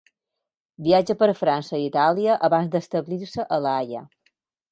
[0.87, 4.05] Viatja per França i Itàlia abans d'establir-se a La Haia.